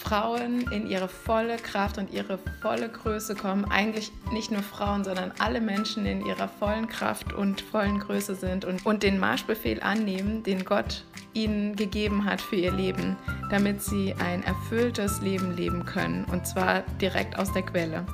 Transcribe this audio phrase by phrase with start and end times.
[0.00, 3.66] Frauen in ihre volle Kraft und ihre volle Größe kommen.
[3.66, 8.64] Eigentlich nicht nur Frauen, sondern alle Menschen in ihrer vollen Kraft und vollen Größe sind
[8.64, 11.04] und, und den Marschbefehl annehmen, den Gott
[11.34, 13.16] ihnen gegeben hat für ihr Leben,
[13.50, 16.24] damit sie ein erfülltes Leben leben können.
[16.24, 18.06] Und zwar direkt aus der Quelle.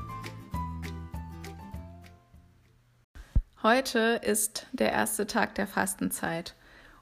[3.62, 6.54] Heute ist der erste Tag der Fastenzeit.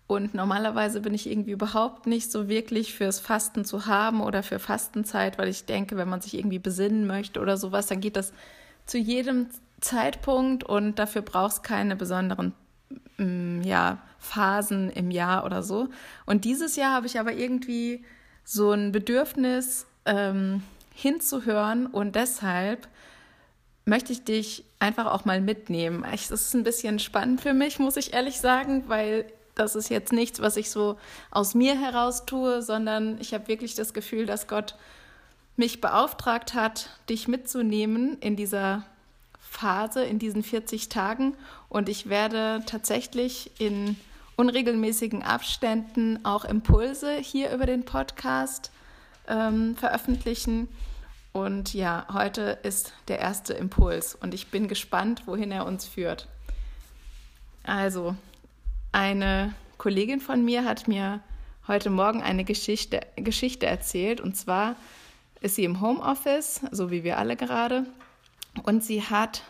[0.06, 4.58] Und normalerweise bin ich irgendwie überhaupt nicht so wirklich fürs Fasten zu haben oder für
[4.58, 8.34] Fastenzeit, weil ich denke, wenn man sich irgendwie besinnen möchte oder sowas, dann geht das
[8.84, 9.48] zu jedem
[9.80, 12.52] Zeitpunkt und dafür braucht es keine besonderen
[13.16, 15.88] mm, ja, Phasen im Jahr oder so.
[16.26, 18.04] Und dieses Jahr habe ich aber irgendwie
[18.44, 20.62] so ein Bedürfnis ähm,
[20.94, 22.88] hinzuhören und deshalb
[23.86, 26.04] möchte ich dich einfach auch mal mitnehmen.
[26.12, 30.12] Es ist ein bisschen spannend für mich, muss ich ehrlich sagen, weil das ist jetzt
[30.12, 30.98] nichts, was ich so
[31.30, 34.74] aus mir heraus tue, sondern ich habe wirklich das Gefühl, dass Gott
[35.56, 38.84] mich beauftragt hat, dich mitzunehmen in dieser
[39.38, 41.36] Phase, in diesen 40 Tagen.
[41.68, 43.96] Und ich werde tatsächlich in
[44.36, 48.72] unregelmäßigen Abständen auch Impulse hier über den Podcast
[49.28, 50.68] ähm, veröffentlichen.
[51.32, 56.28] Und ja, heute ist der erste Impuls und ich bin gespannt, wohin er uns führt.
[57.64, 58.14] Also,
[58.94, 61.20] eine Kollegin von mir hat mir
[61.66, 64.20] heute Morgen eine Geschichte, Geschichte erzählt.
[64.20, 64.76] Und zwar
[65.40, 67.86] ist sie im Homeoffice, so wie wir alle gerade.
[68.62, 69.42] Und sie hat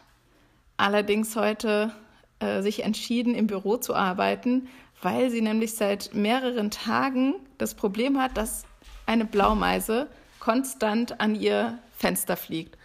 [0.78, 1.92] allerdings heute
[2.38, 4.66] äh, sich entschieden, im Büro zu arbeiten,
[5.02, 8.64] weil sie nämlich seit mehreren Tagen das Problem hat, dass
[9.04, 10.08] eine Blaumeise
[10.40, 12.78] konstant an ihr Fenster fliegt.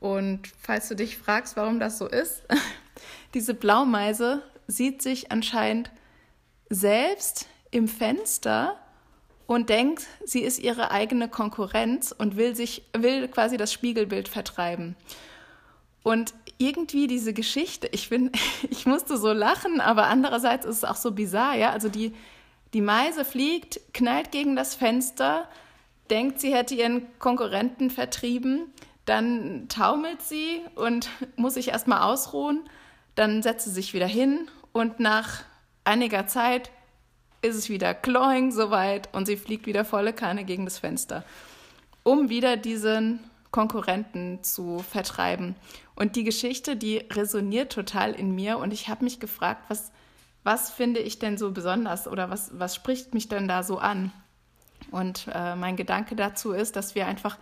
[0.00, 2.42] Und falls du dich fragst, warum das so ist,
[3.34, 5.92] diese Blaumeise sieht sich anscheinend
[6.70, 8.76] selbst im Fenster
[9.46, 14.94] und denkt, sie ist ihre eigene Konkurrenz und will sich, will quasi das Spiegelbild vertreiben.
[16.02, 18.30] Und irgendwie diese Geschichte, ich bin,
[18.70, 21.70] ich musste so lachen, aber andererseits ist es auch so bizarr, ja.
[21.70, 22.14] Also die,
[22.72, 25.48] die Meise fliegt, knallt gegen das Fenster,
[26.10, 28.72] denkt, sie hätte ihren Konkurrenten vertrieben,
[29.04, 32.60] dann taumelt sie und muss sich erstmal ausruhen,
[33.16, 35.42] dann setzt sie sich wieder hin und nach
[35.84, 36.70] einiger Zeit
[37.42, 41.24] ist es wieder kloing soweit und sie fliegt wieder volle Kanne gegen das Fenster,
[42.02, 43.20] um wieder diesen
[43.50, 45.56] Konkurrenten zu vertreiben.
[45.94, 49.90] Und die Geschichte, die resoniert total in mir und ich habe mich gefragt, was,
[50.44, 54.12] was finde ich denn so besonders oder was, was spricht mich denn da so an?
[54.90, 57.38] Und äh, mein Gedanke dazu ist, dass wir einfach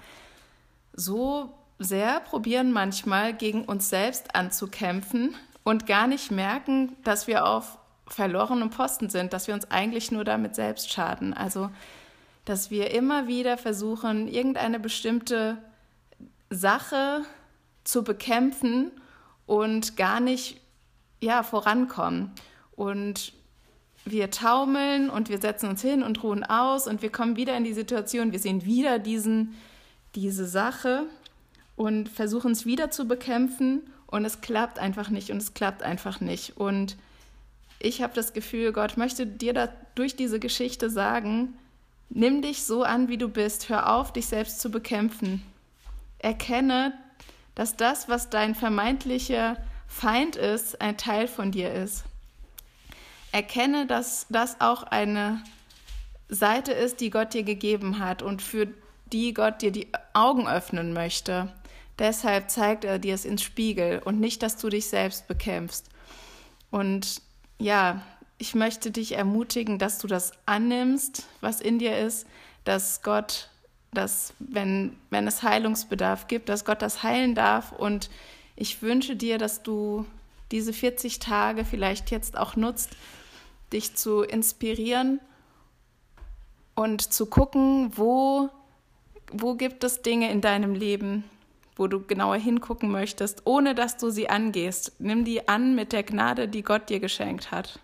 [0.92, 7.78] so sehr probieren manchmal gegen uns selbst anzukämpfen und gar nicht merken, dass wir auf
[8.08, 11.34] verlorenen Posten sind, dass wir uns eigentlich nur damit selbst schaden.
[11.34, 11.70] Also,
[12.44, 15.58] dass wir immer wieder versuchen, irgendeine bestimmte
[16.50, 17.22] Sache
[17.84, 18.90] zu bekämpfen
[19.46, 20.60] und gar nicht
[21.20, 22.32] ja, vorankommen.
[22.76, 23.32] Und
[24.04, 27.64] wir taumeln und wir setzen uns hin und ruhen aus und wir kommen wieder in
[27.64, 29.54] die Situation, wir sehen wieder diesen,
[30.14, 31.04] diese Sache
[31.76, 36.20] und versuchen es wieder zu bekämpfen und es klappt einfach nicht und es klappt einfach
[36.20, 36.56] nicht.
[36.56, 36.96] Und
[37.78, 41.56] ich habe das Gefühl, Gott möchte dir da durch diese Geschichte sagen,
[42.08, 45.42] nimm dich so an, wie du bist, hör auf, dich selbst zu bekämpfen.
[46.18, 46.92] Erkenne,
[47.54, 49.56] dass das, was dein vermeintlicher
[49.86, 52.04] Feind ist, ein Teil von dir ist.
[53.32, 55.42] Erkenne, dass das auch eine
[56.28, 58.68] Seite ist, die Gott dir gegeben hat und für
[59.12, 61.52] die Gott dir die Augen öffnen möchte.
[61.98, 65.86] Deshalb zeigt er dir es ins Spiegel und nicht, dass du dich selbst bekämpfst.
[66.70, 67.22] Und
[67.58, 68.02] ja,
[68.38, 72.26] ich möchte dich ermutigen, dass du das annimmst, was in dir ist,
[72.64, 73.50] dass Gott,
[73.92, 77.72] dass wenn, wenn es Heilungsbedarf gibt, dass Gott das heilen darf.
[77.72, 78.10] Und
[78.54, 80.06] ich wünsche dir, dass du
[80.52, 82.90] diese 40 Tage vielleicht jetzt auch nutzt,
[83.72, 85.20] dich zu inspirieren
[86.74, 88.48] und zu gucken, wo,
[89.32, 91.24] wo gibt es Dinge in deinem Leben,
[91.78, 94.92] wo du genauer hingucken möchtest, ohne dass du sie angehst.
[94.98, 97.80] Nimm die an mit der Gnade, die Gott dir geschenkt hat.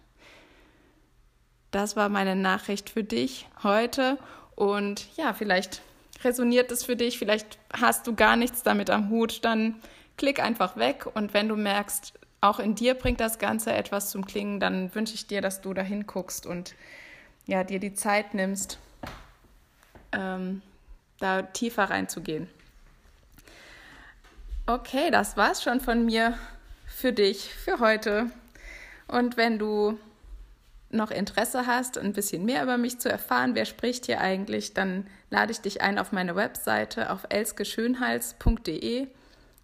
[1.71, 4.19] Das war meine Nachricht für dich heute.
[4.55, 5.83] Und ja, vielleicht
[6.23, 9.77] resoniert es für dich, vielleicht hast du gar nichts damit am Hut, dann
[10.17, 14.27] klick einfach weg und wenn du merkst, auch in dir bringt das Ganze etwas zum
[14.27, 16.75] Klingen, dann wünsche ich dir, dass du da hinguckst und
[17.47, 18.79] ja, dir die Zeit nimmst,
[20.13, 20.63] ähm,
[21.19, 22.49] da tiefer reinzugehen.
[24.67, 26.39] Okay, das war's schon von mir
[26.87, 28.31] für dich für heute.
[29.07, 29.99] Und wenn du
[30.89, 35.07] noch Interesse hast, ein bisschen mehr über mich zu erfahren, wer spricht hier eigentlich, dann
[35.29, 39.09] lade ich dich ein auf meine Webseite auf elskeschönhals.de.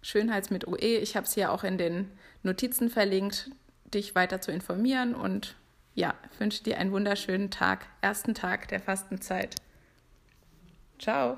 [0.03, 0.97] Schönhals mit OE.
[0.97, 2.11] Ich habe es hier auch in den
[2.43, 3.49] Notizen verlinkt,
[3.85, 5.55] dich weiter zu informieren und
[5.95, 9.55] ja, wünsche dir einen wunderschönen Tag, ersten Tag der Fastenzeit.
[10.99, 11.37] Ciao.